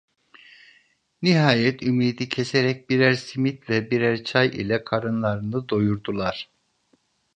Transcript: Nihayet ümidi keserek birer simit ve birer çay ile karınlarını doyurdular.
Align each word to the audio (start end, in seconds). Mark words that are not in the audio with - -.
Nihayet 1.21 1.83
ümidi 1.83 2.29
keserek 2.29 2.89
birer 2.89 3.13
simit 3.13 3.69
ve 3.69 3.91
birer 3.91 4.23
çay 4.23 4.47
ile 4.47 4.83
karınlarını 4.83 5.69
doyurdular. 5.69 6.49